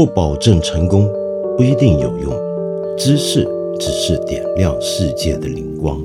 [0.00, 1.06] 不保证成功，
[1.58, 2.32] 不一定有用。
[2.96, 3.46] 知识
[3.78, 6.02] 只是点亮世界的灵光。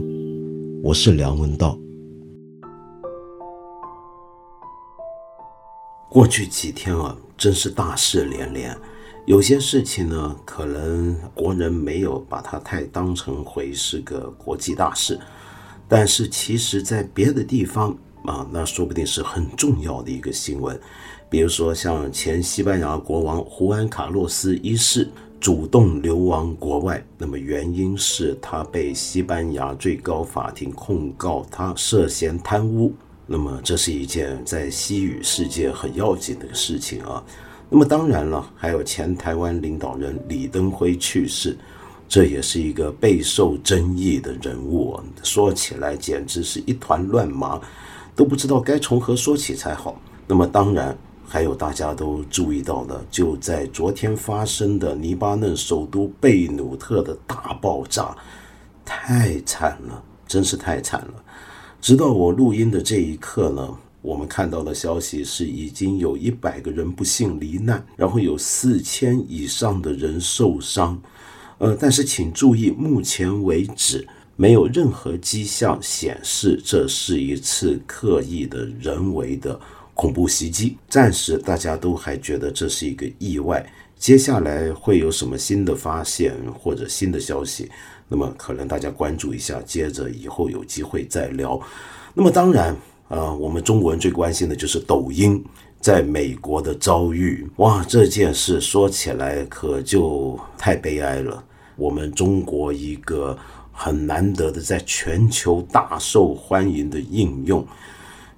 [0.83, 1.79] 我是梁文道。
[6.10, 8.78] 过去几天啊，真是大事连连。
[9.26, 15.17] 有些事情呢，可能国人没有把它太当成回是个国际大事，
[15.87, 20.77] 但是其实在别的地方啊，那说不定是很重要的一个新闻。
[21.29, 32.93] 比如说，像前西班牙国王胡安卡洛斯一世主动流亡国外，那么原因是他被西班牙最高法庭控告他涉嫌贪污。
[33.27, 37.23] 那么这是一件在西语世界很要紧的事情啊。
[37.70, 41.57] 那么当然了，还有前台湾领导人李登辉去世，
[42.07, 44.98] 这也是一个备受争议的人物。
[45.23, 47.59] 说起来简直是一团乱麻，
[48.15, 49.99] 都不知道该从何说起才好。
[50.27, 50.95] 那么当然
[51.27, 58.15] 还有大家都注意到的，就在昨天发生的黎巴嫩首都贝鲁特的大爆炸，
[58.85, 61.13] 太惨了，真是太惨了。
[61.81, 63.77] 直到我录音的这一刻呢。
[64.02, 71.02] 我们看到的消息是，已经有一百个人不幸罹难，然后有四千以上的人受伤。
[71.58, 79.59] 呃，但是请注意，目前为止没有任何迹象显示这是一次刻意的人为的
[79.96, 80.78] 恐怖袭击。
[80.88, 83.66] 暂时大家都还觉得这是一个意外。
[83.98, 87.72] 接下来会有什么新的发现或者新的消息？
[88.08, 91.60] 那么可能大家关注一下，接着以后有机会再聊。
[92.14, 92.76] 那么当然。
[93.08, 95.40] 啊，我们中国人最关心的就是抖音
[95.80, 97.48] 在美国的遭遇。
[97.58, 101.44] 哇，这件事说起来可就太悲哀了。
[101.76, 103.38] 我们中国一个
[103.72, 107.64] 很难得的在全球大受欢迎的应用，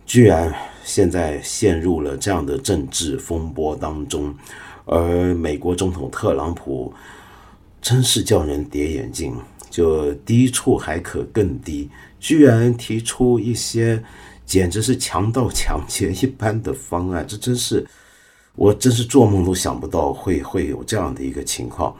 [0.05, 0.53] 居然
[0.88, 4.33] 现在陷入了这样的政治风波当中。
[4.85, 6.91] 而美国总统特朗普
[7.81, 9.36] 真是叫人跌眼镜，
[9.70, 11.89] 就低处还可更低，
[12.20, 14.02] 居然提出一些。
[14.48, 17.86] 简直是强盗抢劫一般的方案，这真是
[18.55, 21.93] 我真是做梦都想不到会会有这样的一个情况。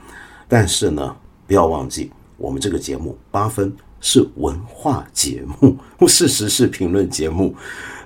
[0.48, 1.14] 但是呢，
[1.46, 3.70] 不要忘记，我们这个节目八分
[4.00, 7.54] 是文化节目， 不是时事评论节目。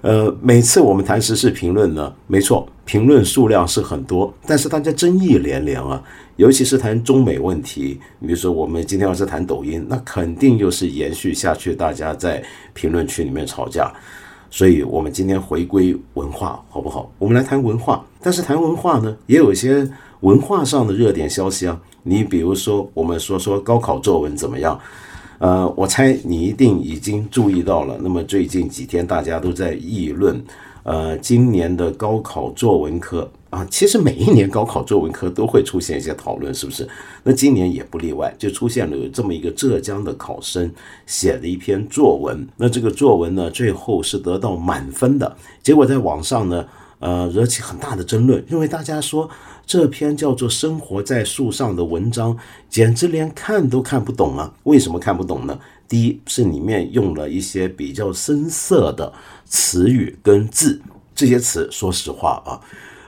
[0.00, 6.02] 呃，每次我们谈时事评论呢，没错，评论数量是很多，但是大家争议连连啊。
[6.36, 12.42] 尤其是谈中美问题，你比如说我们今天要是谈抖音，那肯定又是延续下去，大家在
[12.72, 13.92] 评论区里面吵架。
[14.50, 17.10] 所以，我们今天回归文化，好不好？
[17.19, 18.04] 我们来谈文化。
[18.20, 19.88] 但是谈文化呢，也有一些
[20.20, 21.81] 文化上的热点消息啊。
[22.02, 24.78] 你比如说，我们说说高考作文怎么样？
[25.42, 27.98] 呃，我猜你一定已经注意到了。
[28.00, 30.41] 那么最近几天，大家都在议论，
[30.84, 33.28] 呃，今年的高考作文科。
[33.50, 36.88] 啊，其实每一年高考作文科都会出现一些讨论，是不是？
[37.25, 40.70] 那今年也不例外，就出现了有这么一个浙江的考生
[41.06, 46.64] 写了一篇作文，那这个作文呢，最后是得到满分的，结果在网上呢，
[47.00, 49.28] 呃，惹起很大的争论，因为大家说
[49.65, 52.37] 这篇叫做《生活在树上》的文章，
[52.69, 54.53] 简直连看都看不懂啊！
[54.65, 55.59] 为什么看不懂呢？
[55.89, 59.12] 第一是里面用了一些比较深涩的
[59.45, 60.81] 词语跟字，
[61.15, 62.61] 这些词，说实话啊。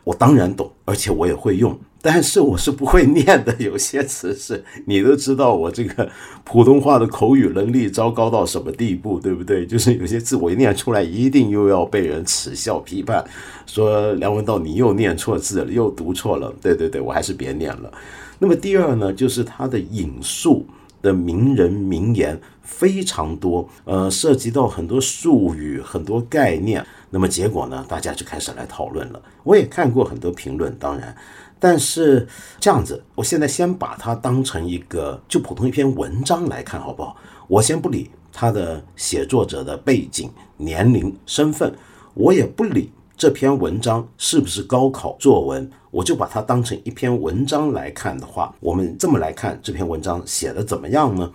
[0.04, 3.56] 我当然懂，而且我也会用，但是我是不会念的。
[3.58, 6.06] 有些词是你都知道，我这个
[6.44, 9.64] 普通话的口语能力糟糕到什么地步，对不对？
[9.66, 13.24] 就是有些字我一念出来，一定又要被人耻笑批判，
[13.64, 16.54] 说梁文道你又念错字了，又读错了。
[16.60, 17.90] 对对对，我还是别念了。
[18.38, 20.66] 那么第二呢，就是他的引述
[21.00, 26.84] 的名人名言非常多，呃，涉及到很多术语、很多概念。
[27.08, 27.84] 那么结果呢？
[27.88, 29.22] 大家就开始来讨论了。
[29.44, 31.14] 我也看过很多评论，当然，
[31.64, 32.28] 但是
[32.60, 37.16] 这样子，我现在先把它当成一个就普通一篇文章来看，好不好？
[37.48, 41.74] 我先不理他的写作者的背景、年龄、身份，
[42.12, 51.32] 我也不理这篇文章是不是高考作文，我就把它当成一篇文章来看的话，我们这么来看这篇文章写的怎么样呢？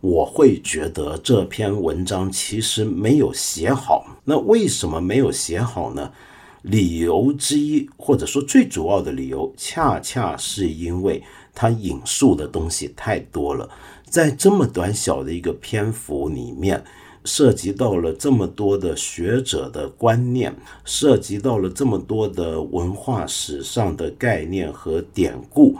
[0.00, 4.04] 我会觉得这篇文章其实没有写好。
[4.24, 6.10] 那为什么没有写好呢？
[6.62, 11.22] 理由之一，或者说最主要的理由，恰恰是因为
[11.54, 13.68] 他引述的东西太多了。
[14.08, 16.82] 在这么短小的一个篇幅里面，
[17.24, 20.54] 涉及到了这么多的学者的观念，
[20.84, 25.76] 涉及到了这么多的文化史上的概念和典故，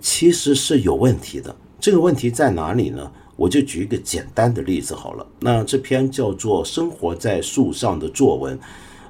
[0.00, 1.54] 其实是有问题的。
[1.78, 3.10] 这个问题在哪里呢？
[3.36, 5.26] 我就举一个简单的例子好了。
[5.40, 8.58] 那这篇叫做《生活在树上》的作文，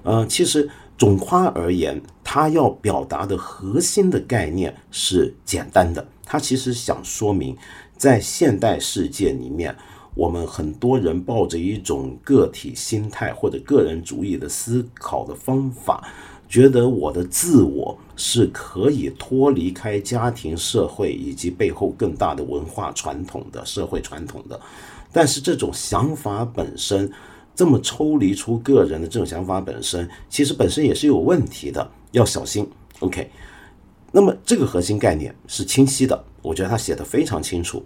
[0.02, 2.36] 呃，其实总夸而言，它。
[2.36, 6.06] 他要表达的核心的概念是简单的。
[6.22, 7.56] 他其实想说明，
[7.96, 9.74] 在现代世界里面，
[10.14, 16.06] 我们很多人抱着一种个体心态或者个人主义的思考的方法，
[16.46, 24.60] 觉得我的自我是可以脱离开家庭、社会以及背后更大的文化传统的社会传统的。
[25.10, 27.10] 但是这种想法本身，
[27.56, 32.68] 这么抽离出个人的这种想法本身，其实本身也是有问题的，要小心。
[33.00, 33.28] OK。
[34.12, 37.84] 那么这个核心概念是清晰的，我觉得他写的非常清楚，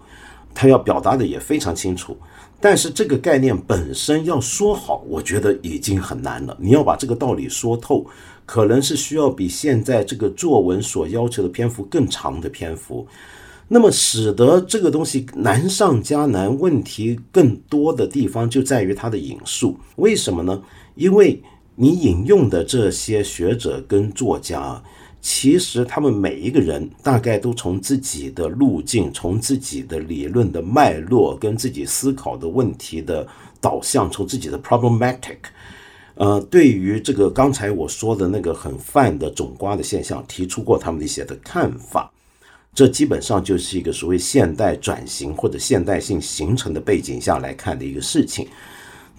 [0.53, 2.15] 他要表达的也非常清楚。
[2.61, 6.55] 但是这个概念本身要说好，我觉得已经很难了。
[6.59, 8.05] 你要把这个道理说透，
[8.45, 13.05] 可能是需要比现在这个作文所要求的篇幅更长的篇幅。
[13.73, 19.77] 那么使得这个东西难上加难，问题更多的地方就在于它的引述。
[19.95, 20.61] 为什么呢？
[20.95, 21.41] 因为
[21.75, 24.83] 你引用的这些学者跟作家。
[25.21, 33.25] 其实他们每一个人大概都从自己的路径、从自己的理论的脉络、跟自己思考的问题的
[33.61, 35.37] 导向、从自己的 problematic，
[36.15, 42.11] 呃，对于这个刚才我说的那个很泛的种瓜的现象，提出过他们的一些的看法。
[42.73, 48.47] 这基本上就是一个所谓现代转型或者现代性形成的背景下来看的一个事情。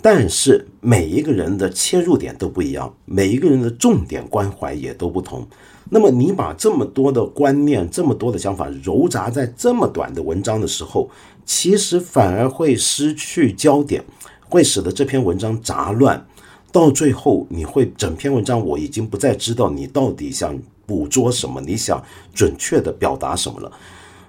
[0.01, 5.47] 但是每一个人的切入点都不一样，每一个人的重点关怀也都不同。
[5.91, 11.09] 那么你把这么多的观念、这么多的想法揉杂在这么短的文章的时候，
[11.45, 14.03] 其实反而会失去焦点，
[14.49, 16.27] 会使得这篇文章杂乱。
[16.73, 22.03] 到最后，你会整篇文章我已经不再知道你到底想捕捉什么，你想
[22.35, 23.73] 准确的表达什么了。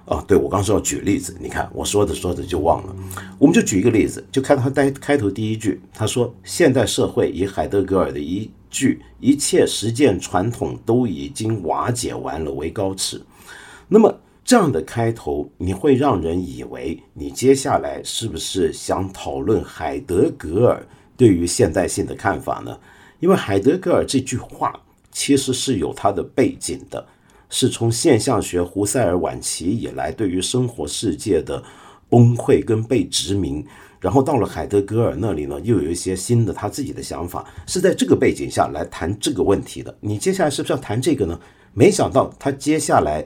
[0.06, 2.94] 啊，对我刚说要举例子，你看我说着说着就忘了。
[3.38, 13.22] 我们就举一个例子，就看他开开头第一句，他说：“现代社会以海德格尔的一。”句一切实践传统都已经瓦解完了为高尺，
[13.86, 14.12] 那么
[14.44, 20.84] 这样的开头，你会让人以为你接下来是不是想讨论海德格尔
[21.16, 22.76] 对于现代性的看法呢？
[23.20, 24.74] 因为海德格尔这句话
[25.14, 27.06] 其实是有它的背景的，
[27.48, 31.62] 是从现象学胡塞尔晚期以来对于生活世界的
[32.10, 33.64] 崩溃跟被殖民。
[34.00, 39.96] 然后到了海德格尔那里呢，又有一些新的他自己的想法，是在这个背景下来谈这个问题的。
[40.00, 41.40] 你接下来是不是要谈这个呢？
[41.72, 43.24] 没想到他接下来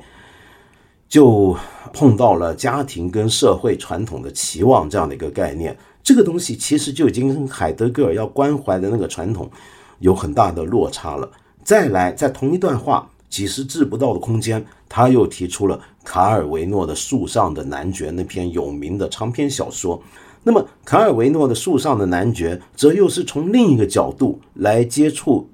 [1.08, 1.56] 就
[1.92, 5.76] 碰到了家庭跟社会传统的期望这样的一个概念。
[6.02, 9.50] 这个东西其实就已经跟海德格尔要关怀的那个传统
[9.98, 11.28] 有很大的落差了。
[11.68, 20.02] 再来，在同一段话几十字不到的空间，他又提出了卡尔维诺的《树上的男爵》那篇有名的长篇小说。
[20.42, 25.46] 那么，卡尔维诺的《树上的男爵》则又是从另一个角度来接触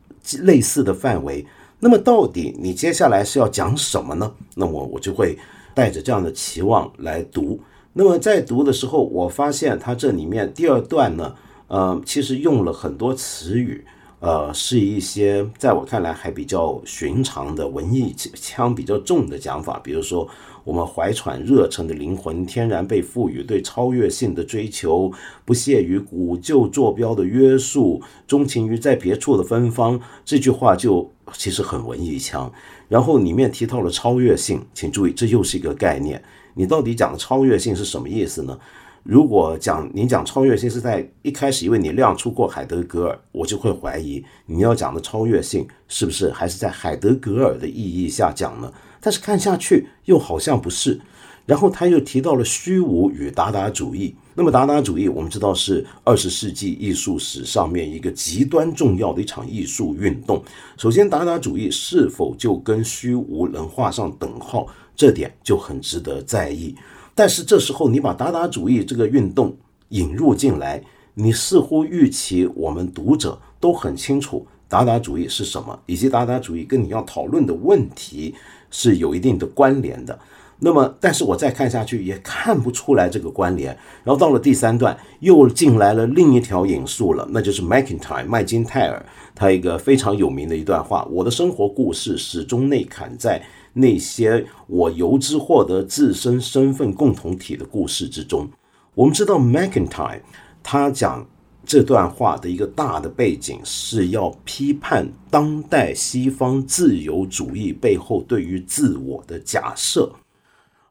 [0.43, 1.45] 类似的范围。
[1.81, 4.33] 那么，到底你接下来是要讲什么呢？
[4.55, 5.37] 那么，我就会
[5.75, 7.59] 带着这样的期望来读。
[7.93, 11.35] 那么，在读的时候，我发现它这里面第二段呢，
[11.67, 13.85] 呃，其实用了很多词语，
[14.25, 20.27] 呃，是一些在我看来还比较寻常的文艺腔比较重的讲法，比如说。
[20.65, 25.13] 我们怀揣热忱的灵魂，天然被赋予对超越性的追求，
[25.45, 30.01] 不屑于古旧坐标的约束，钟情于在别处的芬芳。
[30.25, 32.51] 这句话就其实很文艺腔。
[32.89, 36.25] 然后里面提到了超越性，请注意，这又是一个概念。
[36.55, 38.59] 你到底讲的超越性是什么意思呢？
[39.05, 48.73] 如果讲你讲超越性是在一开始，因为你亮出过海德格尔，我就会怀疑你要讲的超越性是不是还是在海德格尔的意义下讲呢？
[49.03, 50.99] 但是看下去又好像不是，
[51.45, 54.17] 然后他又提到了虚无与达达主义。
[54.35, 60.43] 那么达达主义我们知道是二十世纪艺术史上面一个极端重要的一场艺术运动。
[60.79, 66.75] 首先，达达主义是否就跟虚无能画上等号，这点就很值得在意。
[67.15, 69.57] 但是这时候你把达达主义这个运动
[69.91, 70.83] 引入进来，
[71.15, 78.35] 你似乎预期我们读者都很清楚达达主义是什么，以及达达主义跟你要讨论的问题。
[78.77, 80.19] 是有一定的关联的，
[80.59, 83.69] 那么，但是我再看下去也看不出来这个关联。
[84.03, 93.41] 然后到了第三段，又进来了另一条引述了，那就是 McIntyre 麦金泰尔他一个非常有名的一段话：我的生活故事始终内砍在
[93.75, 98.49] 那些我由之获得自身身份共同体的故事之中。
[98.95, 100.21] 我们知道 McIntyre
[100.63, 101.27] 他讲。
[101.67, 110.11] 这段话的一个大的背景是要批判当代西方自由主义背后对于自我的假设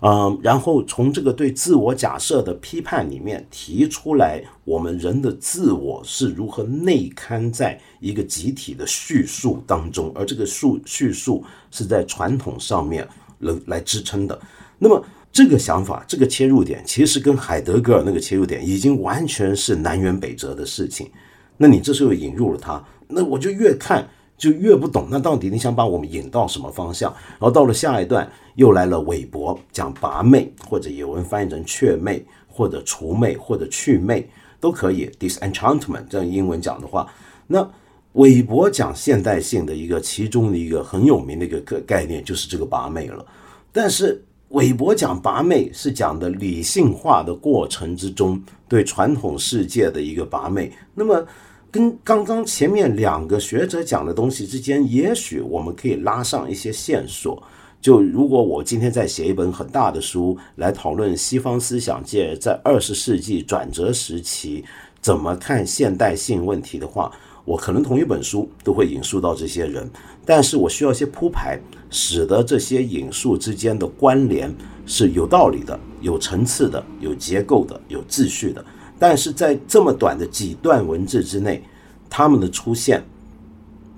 [0.06, 11.42] 嗯，然后从这个对自我假设的批判里面提出来，我们人的自我是如何内刊在一个集体的叙述当中，而这个述叙述
[11.72, 13.08] 是在传统上面
[13.40, 14.38] 来来支撑的。
[14.78, 21.10] 那么这个想法，这个切入点，其实跟海德格尔那个切入点已经完全是南辕北辙的事情。
[21.56, 24.06] 那你这时候引入了他，那我就越看。
[24.38, 27.10] 就越不懂，那到底你想把我们引到什么方向？
[27.14, 34.28] 然后到了下一段，又来了韦伯讲拔妹，或者有人翻译成雀妹，或者除魅，或者去魅
[34.60, 35.10] 都可以。
[35.20, 37.08] disenchantment 这样英文讲的话，
[37.48, 37.66] 那
[38.14, 43.26] 韦伯讲现代性的一个其中的一个很有名的一个概概念就是这个拔妹了。
[43.72, 51.26] 但是韦伯讲拔妹是讲的理性化的过程之中对传统世界的一个拔妹，那么。
[51.74, 57.42] 跟刚刚前面两个学者讲的东西之间，也许我们可以拉上一些线索。
[57.82, 64.64] 就如果我今天在写一本很大的书来讨论西方思想界在二十世纪转折时期
[65.02, 67.12] 怎么看现代性问题的话，
[67.44, 69.90] 我可能同一本书都会引述到这些人，
[70.24, 74.54] 但是我需要一些铺排，使得这些引述之间的关联
[74.86, 78.64] 是有道理的、有层次的、有结构的、有秩序的。
[79.04, 81.62] 但是在这么短的几段文字之内，
[82.10, 83.04] 他们的出现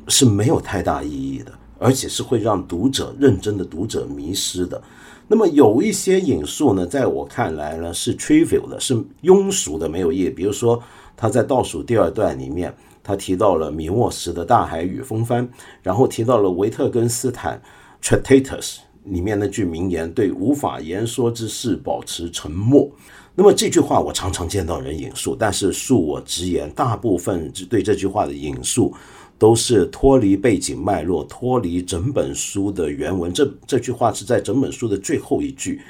[0.08, 4.82] 是没有太大意义的，而且是会让读者认真的读者迷失的。
[5.28, 10.30] 那么有一些引述呢，在我看来呢是 trivial 的，是庸俗的，没有意义。
[10.32, 10.82] 比如说
[11.16, 15.48] 他在倒数第二段里面，他提到了米沃什的大海与风帆，
[15.84, 17.62] 然后提到了维特根斯坦
[18.02, 22.90] t r a t a t u s 里面那句名言：“对无法言说之事保持沉默。”
[23.38, 28.94] 那么这句话我常常见到人引述，但是恕我直言，大部分对这句话的引述
[29.38, 33.34] 都是脱离背景脉络，脱离整本书的原文。
[33.34, 35.82] 这这句话是在整本书的最后一句。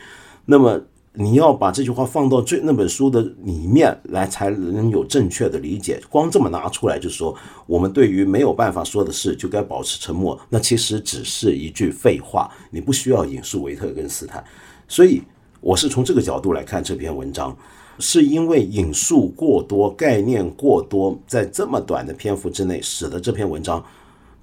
[0.44, 0.82] 那么
[1.14, 6.02] 你要把这句话放到最那本书的里面来，才能有正确的理解。
[6.10, 7.38] 光这么拿出来就说
[7.68, 12.50] 我们对于没有办法说的事就该保持沉默，那其实只是一句废话。
[12.72, 14.44] 你不需要引述维特根斯坦，
[14.88, 15.22] 所以。
[15.66, 17.58] 我是从这个角度来看这篇文章，
[17.98, 23.84] 是因为引述过多、概念过多，在这么短的篇幅之内，使得这篇文章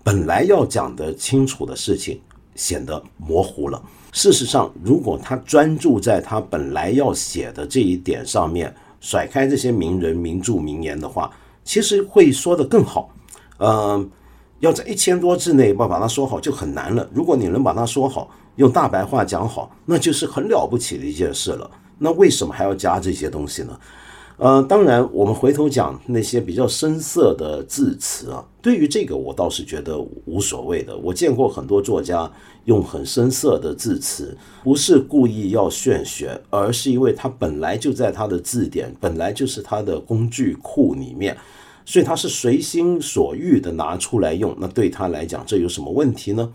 [0.03, 2.21] 本来要讲的清楚的事情
[2.57, 3.81] 显得模糊了。
[4.11, 11.31] 事实上，如果他专注在他本来要写的这一点上面，甩开这些名人名著名言的话，
[11.63, 13.15] 其实会说得更好。
[13.59, 14.11] 嗯，
[14.59, 17.09] 要在一千多字内把把它说好就很难了。
[17.15, 21.71] 如果你能把它说好，用大白话讲好，那就是很了不起的一件事了。
[21.99, 23.79] 那为什么还要加这些东西呢？
[24.39, 30.97] 呃，当然，我们回头讲那些比较深色的字词啊，对于这个我倒是觉得无所谓的。
[30.97, 32.29] 我见过很多作家
[32.65, 41.37] 用很深色的字词，不是故意要炫学，而是因为他本来就在他的字典，本来就是他的工具库里面，
[41.85, 44.57] 所以他是随心所欲的拿出来用。
[44.59, 46.51] 那对他来讲，这有什么问题呢？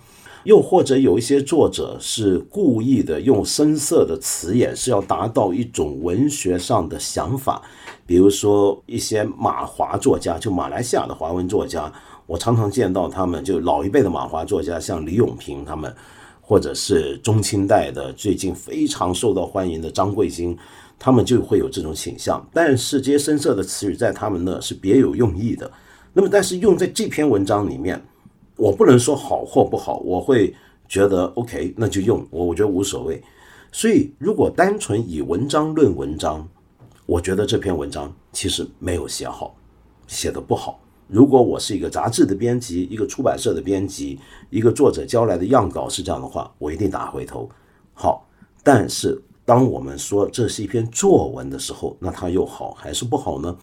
[0.48, 7.62] 又或者有一些作者是故意的用深色的词眼，是要达到一种文学上的想法。
[8.06, 11.92] 比如说一些马华作家，就马来西亚的华文作家，
[12.26, 15.94] 我常常见到他们，就老一辈的马华作家，像李永平他们，
[16.40, 20.58] 或者是中清代的最近非常受到欢迎的张桂兴，
[20.98, 22.42] 他们就会有这种倾向。
[22.54, 25.70] 但是这些深色的词语在他们那是别有用意的。
[26.14, 28.02] 那么，但是用在这篇文章里面。
[28.58, 30.54] 我不能说好或不好，我会
[30.88, 33.22] 觉得 OK，那就用我，我觉得无所谓。
[33.72, 36.48] 所以，如果单纯以文章论文章，
[37.06, 39.56] 我觉得这篇文章其实没有写好，
[40.08, 40.80] 写的不好。
[41.08, 47.50] 如果我是一个杂志的编辑，一个出版社的编辑，一个作者交来的样稿是这样的话，我一定打回头。
[47.94, 48.28] 好，
[48.64, 53.58] 但是当我们说这是一篇作文的时候，那它又好还是不好呢？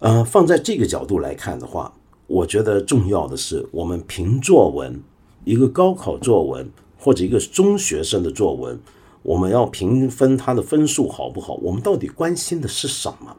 [0.00, 1.92] 呃，放在这个角度来看的话。
[2.26, 5.00] 我觉得重要的是，我们评作文，
[5.44, 6.68] 一个高考作文
[6.98, 8.78] 或者一个中学生的作文，
[9.22, 11.54] 我们要评分他的分数好不好？
[11.62, 13.36] 我们到底关心的是什么？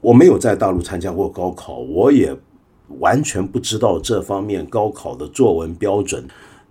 [0.00, 2.36] 我没有在大陆参加过高考，我也
[3.00, 6.22] 完全不知道这方面高考的作文标准，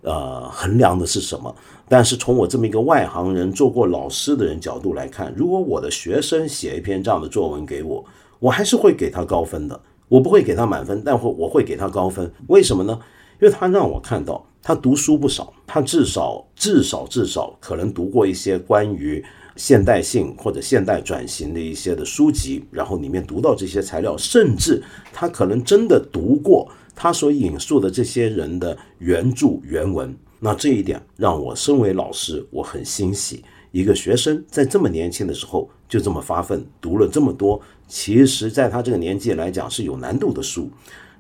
[0.03, 1.53] 呃，衡量的是什么。
[1.89, 8.05] 但是从我这么一个外行人、做过老师的人角度来看，如果我的学生写一篇这样的作文给我，
[8.39, 9.79] 我还是会给他高分的。
[10.09, 12.31] 我不会给他满分，但会我会给他高分。
[12.47, 12.99] 为什么呢？
[13.39, 19.23] 因为他让我看到他读书不少，他至少至少至少可能读过一些关于
[19.55, 24.81] 现代性或者现代转型的一些的书籍，然后里面读到这些材料，甚至
[25.13, 30.15] 他可能真的读过他所引述的这些人的原著原文。
[30.39, 33.43] 那这一点让我身为老师我很欣喜。
[33.77, 40.67] 一个学生在这么年轻的时候就这么发奋读了这么多，其实在他这个年纪来讲是有难度的书。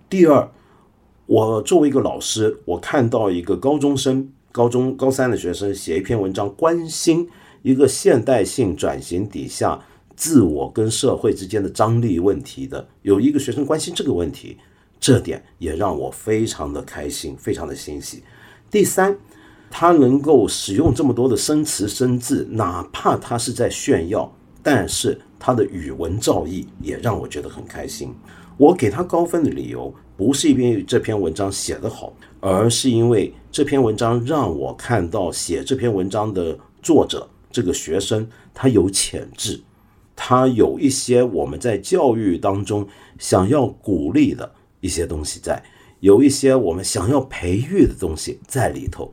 [0.09, 0.49] 第二，
[1.27, 7.29] 我作为一个老师，我看到一个高中生、高中高三的学生写一篇文章，关心
[7.61, 9.79] 一个现代性转型底下
[10.15, 14.57] 自我跟社会之间的张力问题的，有一个学生关心这个问题。
[14.99, 18.23] 这点也让我非常的开心，非常的欣喜。
[18.71, 19.15] 第三，
[19.69, 24.31] 他能够使用这么多的生词生字，哪怕他是在炫耀，
[24.63, 28.13] 但是他的语文造诣也让我觉得很开心。
[28.57, 39.61] 我给他高分的理由，不是因为这篇文章写得好，而是因为这篇文章让我看到写这篇文章的作者这个学生，他有潜质，
[40.15, 42.87] 他有一些我们在教育当中
[43.19, 44.51] 想要鼓励的。
[44.79, 45.61] 一些东西在，
[46.01, 49.11] 有一些我们想要培育的东西在里头。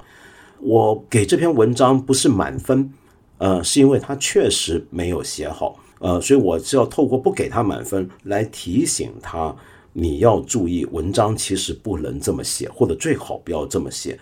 [0.61, 2.93] 我给这篇文章不是满分，
[3.39, 9.55] 呃，是因为他确实没有写好，呃，所以我是要透过不给他满分来提醒他，
[9.93, 14.19] 你要注意，文章其实不能这么写，或者最好不要这么写。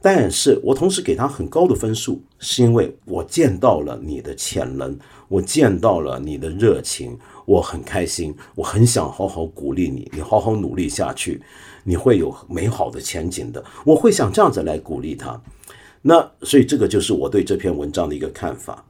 [0.00, 4.96] 但是我同时给他很高的分数，是因为我见到了你的潜能，
[5.26, 7.18] 我见到了你的热情。
[7.44, 11.40] 我很开心，我很想好好鼓励你，你好好努力下去，
[11.82, 13.64] 你会有美好的前景的。
[13.84, 15.40] 我会想这样子来鼓励他。
[16.02, 18.84] 那所以这个就是我对这篇文章的一个看法。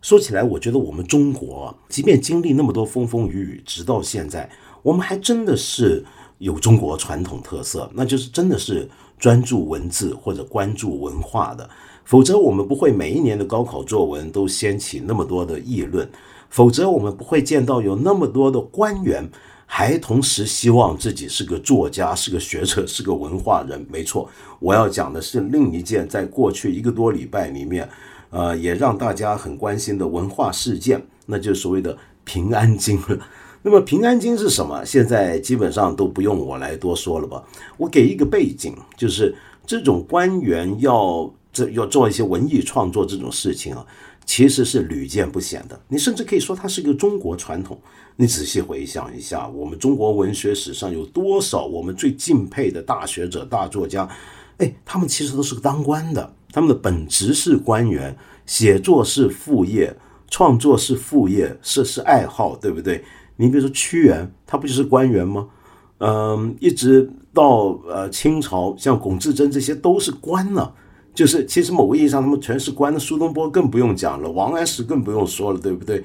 [0.00, 4.50] 说起来，我觉得我们中国，即便经历那么多风风雨雨，直到现在，
[4.82, 6.04] 我们还真的是
[6.38, 11.70] 有中国传统特色，那就是真的是专注文字或者关注文化的。
[12.04, 16.10] 否则，我们不会每一年的高考作文都掀起那么多的议论。
[16.50, 19.30] 否则，我们不会见到有那么多的官员，
[19.74, 23.82] 还同时希望自己是个作家、是个学者、是个文化人。
[23.90, 24.28] 没错，
[24.60, 27.88] 我要讲的是另一件在过去一个多礼拜里面，
[28.28, 33.18] 呃，也让大家很关心的文化事件，那就是所谓的平安京了。
[33.64, 34.84] 那么，平安京是什么？
[34.84, 37.42] 现在基本上都不用我来多说了吧？
[37.78, 43.86] 我给一个背景，就是这种官员要这要做一些文艺创作这种事情啊。
[44.24, 47.78] 其实是屡见不鲜的，你甚至可以说它是一个中国传统。
[48.16, 54.08] 你仔细回想一下，我们中国文学史上有多少我们最敬佩的大学者、大作家？
[54.58, 59.94] 哎，他们其实都是个当官的，他们的本职是官员，写作是副业，
[60.28, 63.02] 创作是副业，是是爱好，对不对？
[63.36, 65.48] 你比如说屈原，他不就是官员吗？
[65.98, 70.74] 嗯，一直到呃清朝，像龚自珍这些都是官了。
[71.14, 72.98] 就是，其实某个意义上，他们全是官。
[72.98, 76.02] 苏东坡更不用讲了，王安石更不用说了，对不对？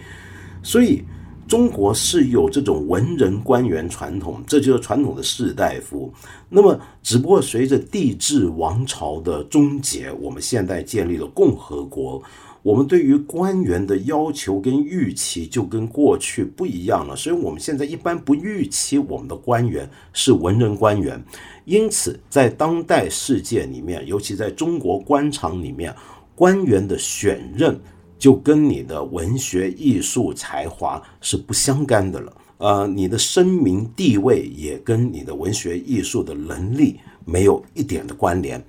[0.61, 1.03] 所以，
[1.47, 6.11] 中国是有这种文人官员传统，这就是传统的士大夫。
[6.49, 12.21] 那么，只不过随着帝制王朝的终结，我们现在建立了共和国。
[12.63, 21.23] 我们对于官员的要求跟预期就跟过去不一样了，所以我们现在一般不预期我们的官员是文人官员。
[21.67, 25.93] 因此，在当代世界里面，尤其在中国官场里面，
[26.33, 27.77] 官员的选任
[28.17, 32.33] 就跟你的文学艺术才华是不相干的了。
[32.59, 38.65] 呃，你的声名地位也跟你的文学艺术的能力没有一点的关联。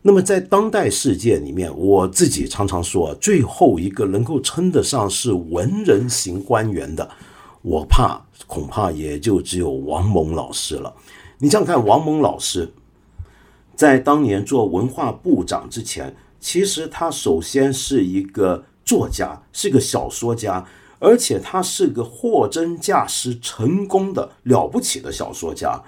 [0.00, 7.10] 那么在当代世界里面，我自己常常说，最后一个能够称得上是文人型官员的，
[7.62, 10.94] 我怕恐怕也就只有王蒙老师了。
[11.38, 12.72] 你想想看，王蒙老师
[13.74, 20.66] 在当年做文化部长之前，其实他首先是一个作家，是个小说家，
[20.98, 25.82] 而且他是个货真价实、成功的了不起的小说家。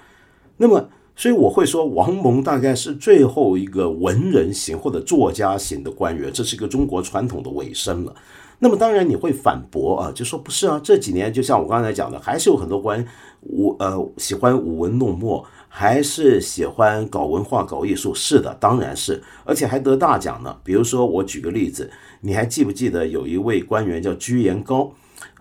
[0.57, 0.89] 那么。
[1.15, 8.15] 所以我会说，王蒙大概是最后一个文人型或者作家型的官员，这是一个中国传统的尾声了。
[8.59, 13.05] 那么当然你会反驳啊，就说不是啊，这几年就像我刚才讲的，还是有很多官
[13.39, 18.13] 我呃喜欢舞文弄墨，还是喜欢搞文化搞艺术。
[18.13, 20.57] 是的，当然是，而且还得大奖呢。
[20.63, 21.89] 比如说我举个例子，
[22.21, 24.91] 你还记不记得有一位官员叫居延高？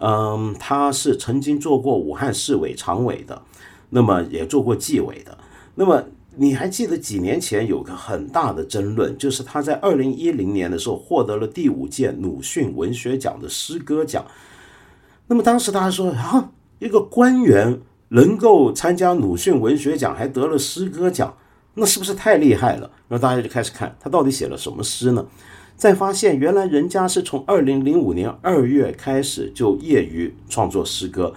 [0.01, 3.43] 嗯，他是曾经做过武汉市委常委的，
[3.91, 5.37] 那么也做过纪委的。
[5.75, 6.05] 那么
[6.41, 14.25] 你还记得几年前有个很大的争论，就是他在二零一零年的时候获得了第五届鲁迅文学奖的诗歌奖。
[15.27, 21.37] 那么当时大家说啊，一个官员能够参加鲁迅文学奖还得了诗歌奖，
[21.75, 22.89] 那是不是太厉害了？
[23.09, 25.27] 然后大家就开始看他到底写了什么诗呢？
[25.77, 31.35] 再发现原来人家是从二零零五年二月开始就业余创作诗歌。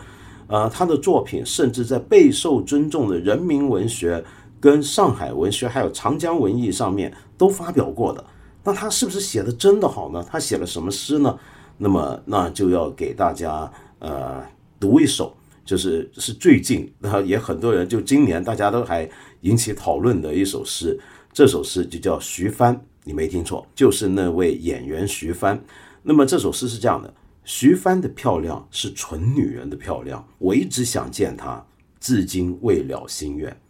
[0.48, 4.22] 呃，他的作品甚至在备受尊重的人民文学、
[4.62, 8.24] 跟上海文学还有长江文艺上面都发表过的。
[8.64, 10.24] 那他是不是写的真的好呢？
[10.30, 11.38] 他写了什么诗呢？
[11.78, 14.42] 那么那就要给大家呃
[14.80, 19.10] 读一首，就是是最近那也很多人就今年大家都还
[19.42, 21.00] 引起讨论的一首诗。
[21.34, 25.60] 这首诗就叫徐帆，你没听错，就是那位演员徐帆。
[26.04, 27.12] 那么这首诗是这样的：
[27.44, 31.66] 徐帆的漂亮是纯女人的漂亮，我一直想见她，
[32.00, 33.61] 至今未了心愿。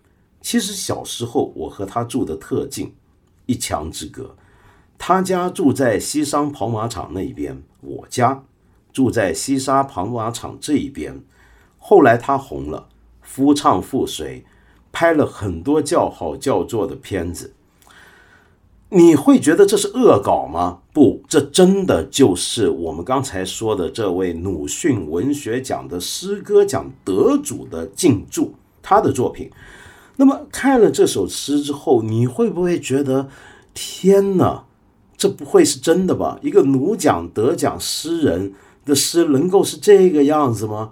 [0.42, 2.94] 其实小时候我和他住的特近，
[3.46, 4.36] 一墙之隔。
[4.98, 8.44] 他家住在西沙跑马场那边，我家
[8.92, 11.22] 住在西沙跑马场这一边。
[11.78, 12.90] 后来他红了，
[13.22, 14.46] 夫唱妇随。
[14.94, 17.54] 拍了很多叫好叫座的片子，
[18.90, 20.80] 你会觉得这是恶搞吗？
[20.92, 29.50] 不，这真的就是我们刚才说的这位鲁迅文学奖的诗歌奖得主的进驻，他的作品。
[30.22, 33.28] 那么看了这首诗之后，你会不会觉得，
[33.74, 34.66] 天哪，
[35.18, 36.38] 这不会是真的吧？
[36.44, 38.54] 一个奴奖得奖诗人
[38.86, 40.92] 的诗能够是这个样子吗？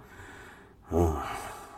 [0.90, 1.28] 啊！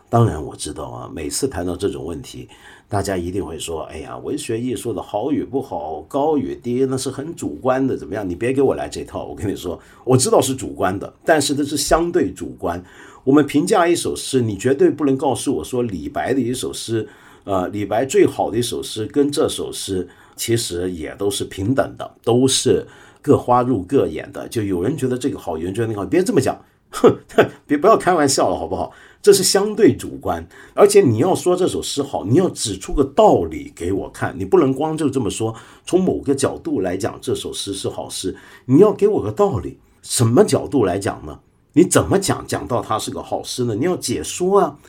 [0.09, 2.47] 当然我知道啊，每次谈到这种问题，
[2.87, 7.97] 大家一定会说：“哎呀，文学艺术的好与不好、高与低，那是很主观的。
[7.97, 8.29] 怎么样？
[8.29, 9.25] 你别给我来这套。
[9.25, 12.81] 我跟你说，我知道是主观的，但是这是相对主观。
[13.25, 17.07] 我们评价一首诗，你绝对不能告诉我说李白的一首诗，
[17.43, 22.85] 呃，李白最好的一首诗跟这首诗其实也都是平等的，都是
[23.21, 24.47] 各花入各眼的。
[24.47, 26.59] 就有人觉得这个好，有人觉得那个好，别这么讲，
[26.91, 27.15] 哼，
[27.65, 35.53] 别不要开玩笑了，好不好？”这是相对主观，而且你要说这首诗好，你要指出个道理给我看，你不能光就这么说。
[35.85, 39.77] 从某个角度来讲，这首诗是好诗，你要给我个道理。
[40.01, 41.39] 什么角度来讲呢？
[41.73, 43.75] 你怎么讲讲到它是个好诗呢？
[43.75, 44.79] 你要解说啊。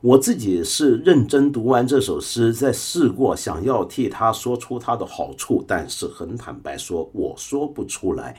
[0.00, 8.36] 我自己是认真读完这首诗，再试过想要替他说出它的好处，但是很坦白说，我说不出来。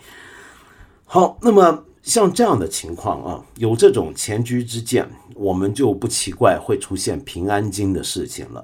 [1.06, 1.84] 好，那么。
[2.04, 8.63] 像这样的情况啊，有这种前车之鉴，我们就不奇怪会出现平安京的事情了。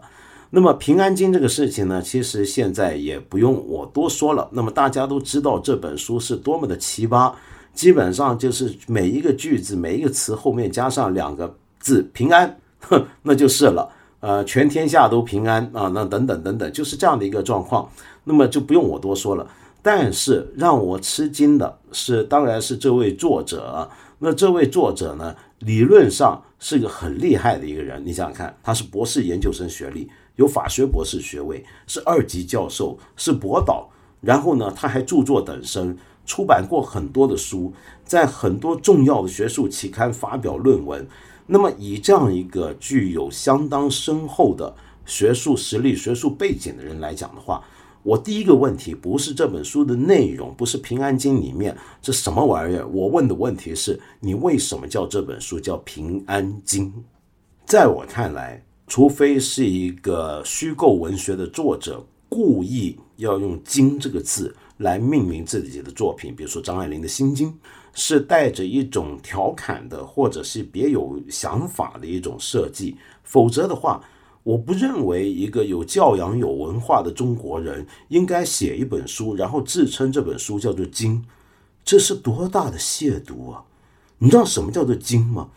[0.49, 4.47] 那么平安京这个事情呢，其实现在也不用我多说了。
[4.53, 7.33] 那么大家都知道这本书是多么的奇葩，
[7.73, 12.57] 基本上就是每一个句子、每一个词后面加上两个字“平安”，
[12.89, 13.89] 哼， 那就是了。
[14.19, 17.89] 呃，全天下都平安啊，那等等等等，就是这样的一个状况。
[18.23, 19.45] 那么就不用我多说了。
[19.81, 23.89] 但是让我吃惊的是，当然是这位作者。
[24.19, 28.01] 那这位作者呢，理论上是个很厉害的一个人。
[28.05, 33.89] 你想想看，他是博士研究生学历，有法学博士学位，是二级教授，是博导。
[34.21, 37.73] 然后呢，他还著作等身，出版过很多的书，
[38.05, 41.05] 在很多重要的学术期刊发表论文。
[41.45, 44.73] 那么，以这样一个具有相当深厚的
[45.05, 47.61] 学术实力、学术背景的人来讲的话，
[48.01, 52.87] 我第一个问题不是这本书的内容，不是《平安经》里面这什么玩意儿。
[52.87, 56.87] 我问的问题是你为什么叫这本书叫《平安经》？
[57.65, 67.49] 在我看来，除非是一个虚构文学的作者故意要用“经”这个字来命名自己的作品，比如说张爱玲的《心经》，
[67.93, 74.03] 是带着一种调侃的，或者是别有想法的一种设计，否则的话。
[74.45, 81.23] 我不认为一个有教养、有文化的中国人应该写一本书，然后自称这本书叫做“经”，
[81.85, 83.63] 这是多大的亵渎啊！
[84.17, 85.49] 你知道什么叫做“经”吗？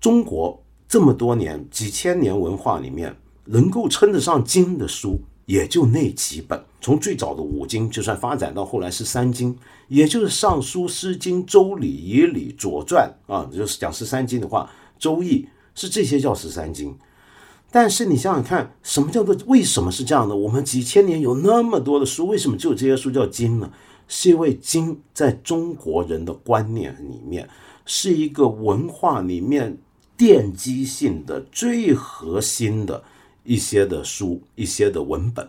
[0.00, 6.62] 中国这么多年、几千年文化里面，能够称得上“经”的书，也就那几本。
[6.80, 9.56] 从最早的五经，就算发展到后来是三经，
[9.88, 14.70] 也就是《尚书》《诗经》《周礼》《仪礼》《左传》啊，就是讲十三经的话，
[15.02, 15.42] 《周易》
[15.74, 16.94] 是这些叫十三经。
[17.70, 20.36] 但是你想想看，什么叫做为什么是这样的？
[20.36, 23.72] 我们几千年有那么多的书，为什么只有这些书叫经呢？
[24.06, 27.48] 是因为经在中国人的观念里面
[27.86, 29.78] 是一个文化里面
[30.18, 33.02] 奠基性的最核心的
[33.44, 35.48] 一些的书，一些的文本。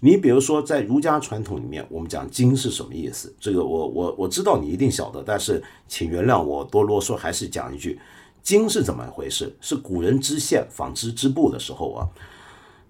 [0.00, 3.34] 你比如说，在儒家传统里面，我们讲经是什么意思？
[3.40, 7.98] 这个我我我知道你一定晓得，但是请原谅我多啰嗦，还是讲一句。
[8.42, 9.56] 经是怎么回事？
[9.62, 12.08] 是古人织线、纺织织布的时候啊，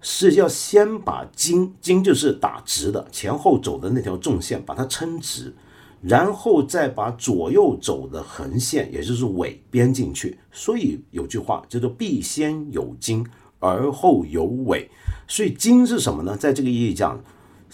[0.01, 5.55] 是要先把经经就是打直的前后走的那条纵线，把它撑直，
[6.01, 10.37] 然后再把左右走的横线，也就是尾编进去。
[10.51, 13.25] 所以有句话叫做“必先有经，
[13.67, 14.89] 而后有尾”。
[15.27, 16.37] 所以经是什么呢？
[16.37, 17.19] 在这个意义讲，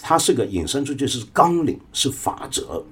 [0.01, 2.83] 它是个引申出去是纲领，是法则，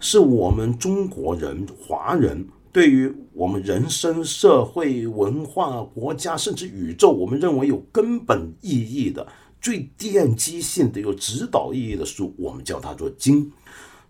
[0.00, 2.46] 是我们中国人、华人。
[2.70, 9.26] 对于我们人生、社会、文化、国家，甚至宇宙，我们认为有根本意义的
[9.60, 13.52] 最奠基性的、有指导意义的书，我们叫它做经。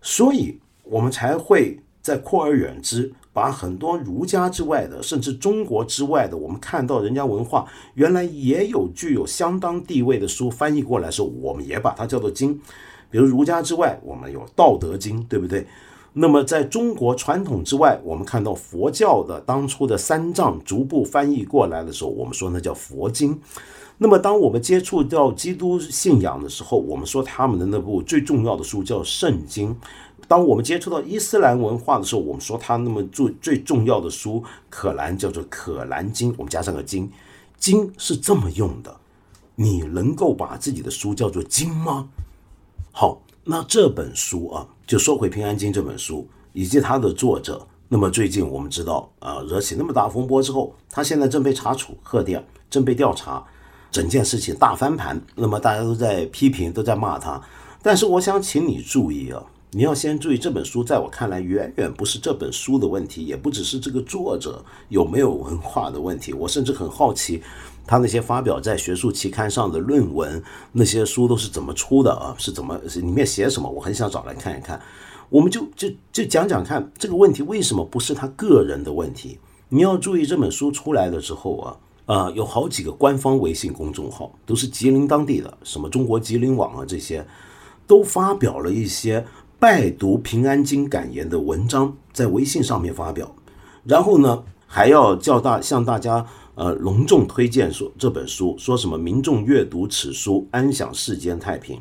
[0.01, 7.65] 所以，我们才会在扩而远之，把很多儒家之外的，甚至中国之外的，我们看到人家文化
[7.95, 12.57] 原来也有具有相当地位的书翻译过来的时候，我们也把它叫做经。
[13.09, 15.65] 比如儒家之外，我们有《道德经》，对不对？
[16.13, 23.39] 那么在中国传统之外，我们看到佛教的当初的三藏逐步翻译过来的时候，我们说那叫佛经。
[23.97, 29.75] 那么当我们接触到基督信仰的时候，我们说他们的那部最重要的书叫圣经。
[30.27, 37.11] 当我们接触到伊斯兰文化的时候，我们说他那么最最重要的书可兰叫做可兰经，我们加上个经，
[37.57, 38.95] 经是这么用的。
[39.55, 42.09] 你能够把自己的书叫做经吗？
[42.91, 47.67] 好，那这本书啊，就说回《平安经》这本书以及它的作者。
[47.87, 53.45] 那么最近我们知道，啊，惹起那么大风波之后，他现在正被查处，贺电正被调查，
[53.91, 55.21] 整件事情大翻盘。
[55.35, 57.39] 那么大家都在批评，都在骂他。
[57.83, 59.43] 但是我想请你注意啊，
[59.75, 66.31] 你要先注意这本书，在我看来，远远不是这本书的问题，也不只是这个作者有没有文化的问题。
[66.31, 67.41] 我甚至很好奇。
[67.85, 72.35] 他那些发表在学术期刊上的论文，那些书都是怎么出的啊？
[72.37, 73.69] 是怎么里面写什么？
[73.69, 74.79] 我很想找来看一看。
[75.29, 79.39] 我们就就就讲讲看这个问题为什么不是他个人的问题？
[79.69, 87.25] 你要注意这本书出来了之后啊，啊，有好几个官方微信公众号都是吉林当地的，什么中国吉林网啊这些，
[87.85, 89.25] 都发表了一些
[89.63, 93.33] 拜读《平安经》感言的文章，在微信上面发表，
[93.85, 96.25] 然后呢还要叫大向大家。
[96.55, 101.79] 呃，隆重推荐说这本书，说什么民众阅读此书，安享世间太平。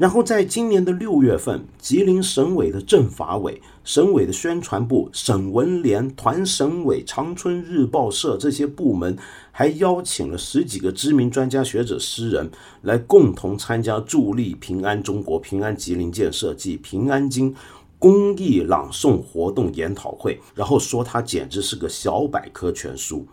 [0.00, 9.14] 然后在今年的六月份，吉林省委的政法委、省委的宣传部、省文联、团省委、长春日报社这些部门，
[9.52, 17.54] 还邀请了十几个知名专家学者、诗人来共同参加助力平安中国、平安吉林建设暨平安经
[17.98, 23.26] 公益朗诵活动研讨会，然后说它简直是个小百科全书。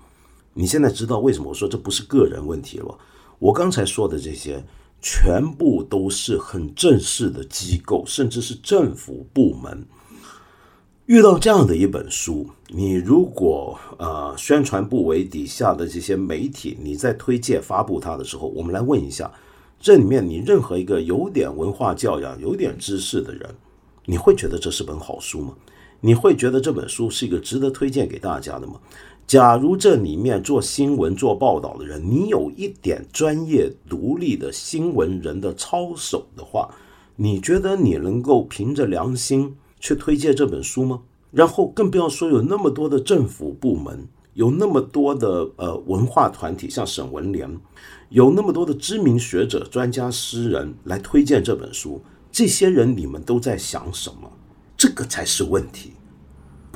[0.53, 2.93] 你现在知道为什么我说这不是个人问题了？
[3.39, 4.61] 我刚才说的这些，
[5.01, 9.85] 全部都是很正式的机构，甚至是政府部门。
[11.05, 19.31] 遇到这样的一本书，你如果呃宣传部为底下的这些媒体，你在推荐发布它的时候，我们来问一下，
[19.79, 23.55] 这里面你任何一个有点文化教养、有点知识的人，
[24.05, 25.53] 你会觉得这是本好书吗？
[26.01, 28.73] 你会觉得这本书是一个值得推荐给大家的吗？
[29.27, 36.73] 假如这里面做新闻、做报道的人，你有一点专业、独立的新闻人的操守的话，
[37.17, 41.01] 你觉得你能够凭着良心去推荐这本书吗？
[41.31, 47.59] 然后更不要说有那么多的政府部门，有那么多的呃文化团体，像省文联，
[48.07, 54.31] 有那么多的知名学者、专家、诗人来推荐这本书，这些人你们都在想什么？
[54.77, 55.91] 这个才是问题。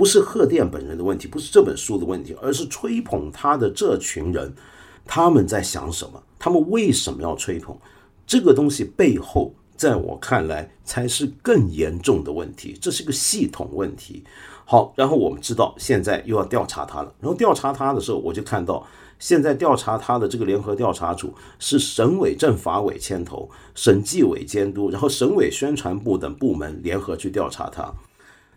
[0.02, 4.52] 不是贺电本人的问题，不是这本书的问题，而是吹捧他的这群人，
[5.06, 6.24] 他们在想什么？
[6.40, 7.78] 他们为什么要吹捧？
[8.26, 14.24] 这个东西背后，在我看来才是更严重的问题，这是个系统问题。
[14.66, 18.84] 好，然后我们知道现在又要调查他了，然后调查他的时候，我就看到
[19.20, 27.94] 现在调查他的这个联合调查组是省委政法委牵头，省纪委监督，然后省委宣传部等部门联合去调查他。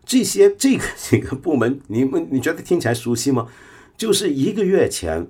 [0.05, 3.49] 这些这个 几个部门，你们你觉得听起来熟悉吗？
[3.97, 5.27] 就是一个月前，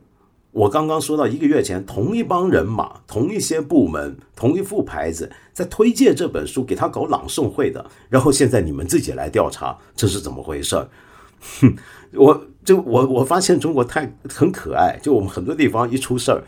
[0.52, 10.88] 我刚刚说到一个月前，同一帮人马、同一些部门、同一副牌子在推荐这本书给他搞朗诵会的，然后现在你们自己来调查，这是怎么回事儿？
[11.60, 11.76] 哼，
[12.14, 16.42] 我就我我发现中国太很可爱，就我们很多地方一出事儿，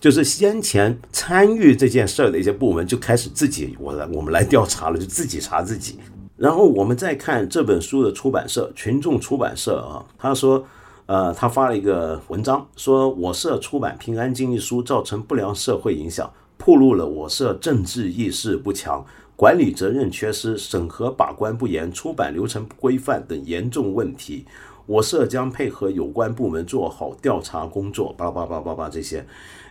[0.00, 6.00] 就是先前参与这件事儿的一些部门就开始自己我来我们来调查了，就自己查自己。
[6.40, 10.64] 然后我们再看这本书的出版社群众出版社啊，他说，
[11.04, 19.04] 呃，他发了一个文章，说我社出版《平安经》一书造成不良社会影响，暴露了我社政治意识不强、
[19.36, 24.46] 管理责任缺失、审核把关不严、出版流程不规范等严重问题。
[24.86, 28.14] 我社将配合有关部门做好调查工作。
[28.14, 29.22] 叭叭叭叭叭这些，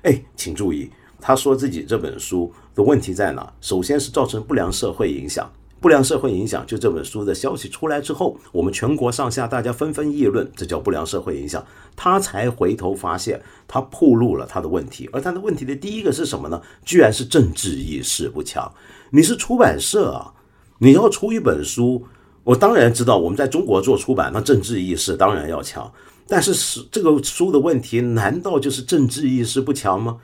[0.03, 3.51] 哎，请注意，他说自己这本书的问题在哪？
[3.59, 5.51] 首先是造成不良社会影响。
[5.81, 11.65] 不良社会影响，就这本书的消息出来之后，我们全国上下大家纷纷议论，这叫不良社会影响。
[11.95, 15.09] 他才回头发现，他暴露了他的问题。
[15.13, 16.61] 而他的问题的第一个是什么呢？
[16.83, 18.69] 居然是政治意识不强。
[19.11, 20.33] 你是出版社啊，
[20.79, 22.05] 你要出一本书，
[22.43, 25.89] 我当然知道我们在中国做出版，那政治意识当然要强。
[26.27, 30.17] 但是是这个书的问题，难道就是政治意识不强吗？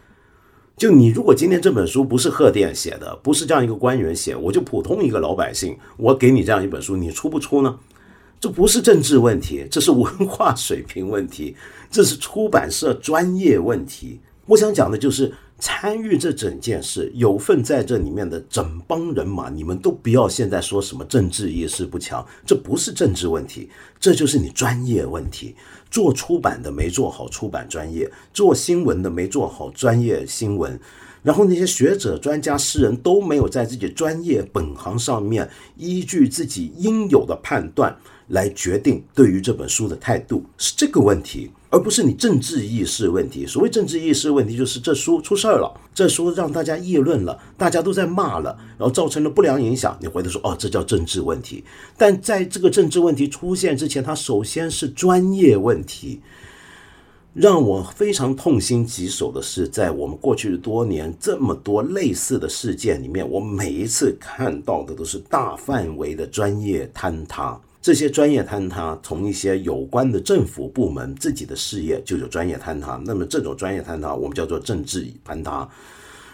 [0.78, 7.80] 就你如果今天这本书不是贺电写的，不是这样一个官员写，我就普通一个老百姓，我给你这样一本书，你出不出呢？
[8.42, 11.56] 这不是政治问题，这是文化水平问题，
[11.90, 14.20] 这是出版社专业问题。
[14.48, 25.56] 我想讲的就是参与这整件事、有份在这里面的整帮人马，你们都不要现在说什么政治意识不强，这不是政治问题，这就是你专业问题。
[25.96, 30.78] 做出版的没做好出版专业，做新闻的没做好专业新闻，
[31.24, 41.50] 然后那些学者、专家、诗人都没有在自己专业本行上面依据自己应有的判断来决定对于这本书的态度，是这个问题。
[41.76, 43.46] 而不是你政治意识问题。
[43.46, 49.98] 所谓政治意识问题，就是这书出事儿了，这书让大家议论了，大家都在骂了，然后造成了不良影响。
[50.00, 51.66] 你回头说，哦，这叫政治问题。
[51.98, 56.22] 但在这个政治问题出现之前，它首先是专业问题。
[57.34, 67.60] 让我非常痛心疾首的是，在我们过去多年这么多类似的事件里面，我每一次看到的都是大范围的专业坍塌。
[67.86, 75.70] 这些专业坍塌，从一些有关的政府部门自己的事业就有专业坍塌，那么这种专业坍塌我们叫做政治坍塌。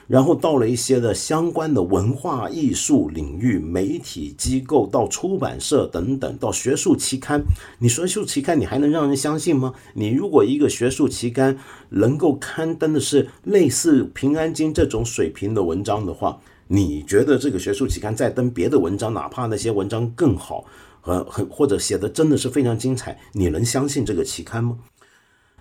[0.07, 7.43] 然后到了一些的相关的文化艺术领域、媒体机构到出版社等等，到学术期刊，
[7.79, 9.73] 你学术期刊你还能让人相信吗？
[9.93, 11.57] 你如果一个学术期刊
[11.89, 20.63] 能够刊登的是类似《平安京》这种水平的文章的话，你觉得这个学术期刊再登别的文章，哪怕那些文章更好？
[21.01, 24.77] 很很或者写的真的是非常精彩，你能相信这个期刊吗？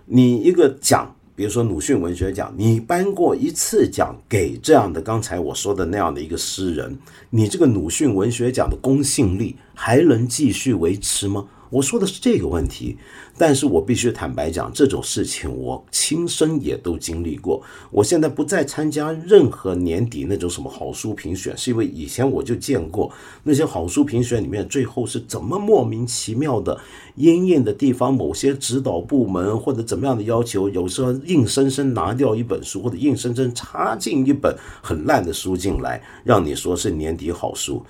[0.05, 6.97] 你一个奖，比如说鲁迅文学奖，你颁过一次奖给这样的刚才我说的那样的一个诗人，
[7.29, 11.47] 你这个鲁迅文学奖的公信力还能继续维持吗？
[11.71, 12.97] 我说的是这个问题。
[13.37, 17.63] 但是我必须坦白讲，这种事情我亲身也都经历过。
[17.89, 23.11] 我现在不再参加任何年底那种什么好书评选，是因为以前我就见过
[23.43, 26.79] 那些好书评选里面最后是怎么莫名其妙的，
[27.15, 37.83] 因应的地方某些指导部门或者怎么样的要求，有时候硬生生拿掉一本书，或者硬生生插进一本很烂的书进来，让你说是年底好书。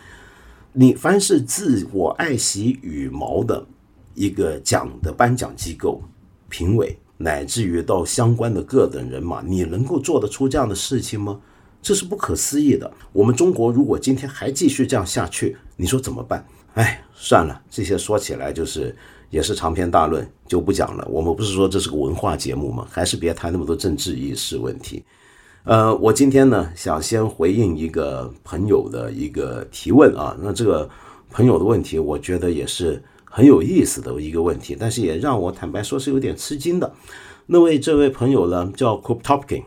[0.73, 3.65] 你凡是自我爱惜羽毛的。
[4.13, 6.01] 一个奖的颁奖机构、
[6.49, 11.39] 评委，乃至于到相关的各等人马，你能够做得出这样的事情吗？
[11.81, 12.91] 这是不可思议的。
[13.13, 16.45] 我们中国如果今天还继续这样下去，你说怎么办？
[16.73, 18.93] 哎，算了，这些说起来就是
[19.29, 21.07] 也是长篇大论，就不讲了。
[21.10, 22.86] 我们不是说这是个文化节目吗？
[22.91, 25.01] 还是别谈那么多政治意识问题。
[25.63, 30.36] 呃，我今天呢，想先回应一个朋友的一个提问啊。
[30.41, 30.89] 那这个
[31.30, 33.02] 朋友的问题，我觉得也是。
[33.34, 36.93] 很有意思的一个问题，但是也让我坦白说是有点吃惊的。
[37.45, 39.63] 那位这位朋友呢，叫 koptopkin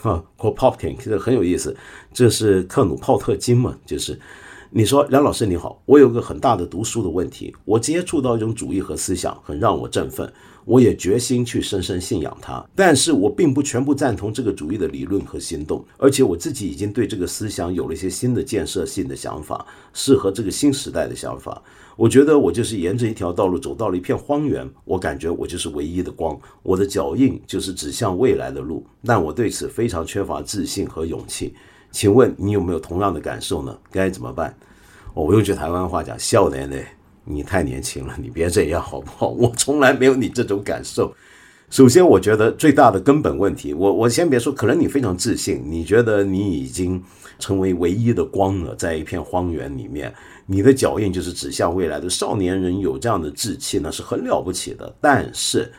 [0.00, 1.76] 哈，Kropotkin，其实很有意思。
[2.12, 3.76] 这是克努泡特金嘛？
[3.84, 4.16] 就是
[4.70, 10.32] 你说梁老师你好，我有个很大的读书的问题，我接触到一种主义和思想，很让我振奋。
[10.68, 21.62] 我也决心去深深信仰它，但是我并不全部赞同这个主义的理论和行动，而且我自己已经对这个思想有了一些新的建设性的想法，适合这个新时代的想法。
[21.96, 31.54] 我觉得我就是沿着一条道路走到了一片荒原，我感觉我就是唯一的光，我的脚印就是指向未来的路，但我对此非常缺乏自信和勇气。
[31.90, 33.74] 请问你有没有同样的感受呢？
[33.90, 34.54] 该怎么办？
[35.14, 36.97] 我不用句台湾话讲，笑奶奶。
[37.28, 39.28] 你太年轻了，你别这样好不好？
[39.36, 41.14] 我从来没有你这种感受。
[41.70, 47.02] 首先，我觉得最大的根本问题，我我先别说，可能你非常自信，你觉得你已经
[47.38, 50.12] 成为唯一的光了，在一片荒原里面，
[50.46, 54.96] 你的脚印就是指向未来的少年人有这样的志气那，是很了不起的。
[55.00, 55.70] 但是。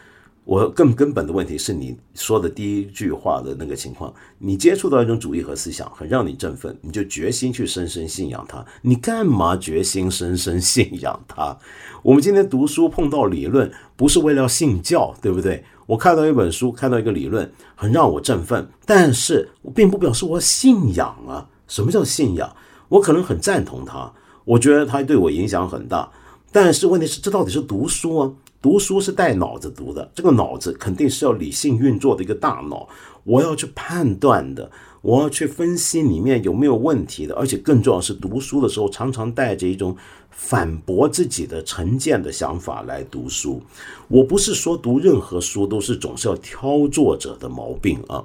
[0.49, 8.65] 我更根本的问题是你说的第一句话的那个情况，你接触到一种主义和思想，很让你振奋，你就决心去深深信仰它。
[8.81, 11.55] 你干嘛决心深深信仰它？
[12.01, 15.63] 我们今天读书碰到理论，不是为了信教，对不对？
[15.85, 21.47] 我看到一本书，看到一个理论，很让我振奋，但是我并不表示我信仰啊。
[21.67, 22.51] 什么叫信仰？
[22.87, 24.11] 我可能很赞同它，
[24.45, 26.11] 我觉得它对我影响很大，
[26.51, 28.31] 但是问题是，这到底是读书啊？
[28.61, 32.89] 读书是带脑子读的，这个脑子肯定是要理性运作的一个大脑。
[33.23, 34.69] 我要去判断的，
[35.01, 39.95] 我要去分析里面有没有问题的，而且更重要是读书的时候常常带着一种
[40.29, 43.61] 反驳自己的成见的想法来读书。
[44.09, 48.21] 我不是说读任何书都是总是要挑作者的毛病啊，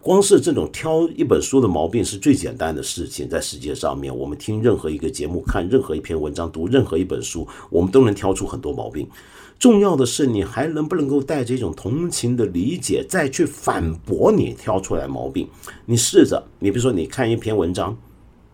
[0.00, 9.08] 光是这种挑一本书的毛病是最简单的事情，在世界上面，我们听任何一个节目、看任何一篇文章、读任何一本书，我们都能挑出很多毛病。
[9.62, 15.48] 重要的是，你还能不能够带着一种同情的理解，再去反驳你挑出来毛病？
[15.86, 17.96] 你试着，你比如说，你看一篇文章，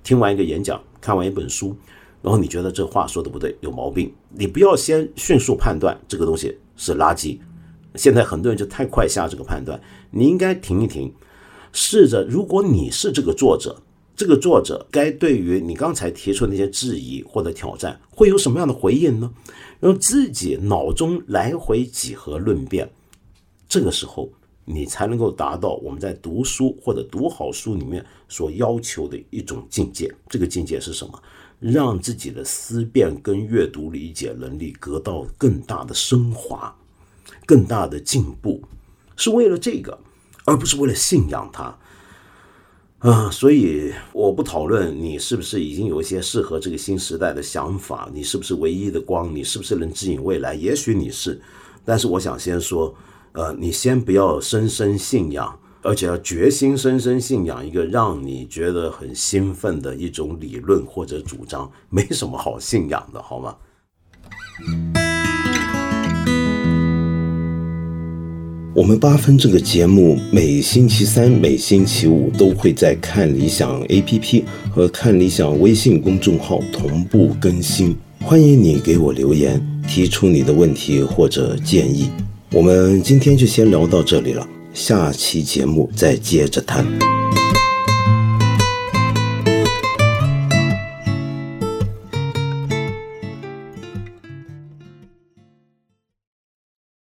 [0.04, 1.74] 听完一个演讲，看完一本书，
[2.20, 7.38] 然后你觉得这话说的不对，有毛病，你不要先迅速判断这个东西是垃圾。
[7.94, 9.80] 现在很多人就太快下这个判断，
[10.10, 11.10] 你应该停一停，
[11.72, 13.74] 试着，如果你是这个作者，
[14.14, 19.32] 这个作者该对于你刚才提出的那些质疑或者挑战，会有什么样的回应呢？
[19.80, 22.90] 让自己脑中来回几何论辩，
[23.68, 24.28] 这个时候
[24.64, 30.12] 你才能够达到我们在读书或者读好书里面所要求的一种境界。
[30.28, 31.22] 这个境界是什么？
[31.60, 36.72] 让自己的思辨跟阅读理解能力得到更大的升华、
[37.46, 38.62] 更大的进步，
[39.16, 39.98] 是为了这个，
[40.44, 41.76] 而不是为了信仰它。
[42.98, 50.52] 啊，所以我不讨论你是不是已经有一些适合这个新时代的想法，你是不是唯一的光，你是不是能指引未来？
[50.52, 51.40] 也许你是，
[51.84, 52.92] 但是我想先说，
[53.34, 63.56] 呃，你先不要深深信仰，而且要决心深深信仰一个让你觉得很兴奋的一种理论或者主张，没什么好信仰的，好吗？
[68.78, 77.96] 我们八分这个节目每星期三、每星期五都会在看理想 APP 和看理想微信公众号同步更新。
[78.20, 82.08] 欢迎你给我留言，提出你的问题或者建议。
[82.52, 86.86] 我们今天就先聊到这里了，下期节目再接着谈。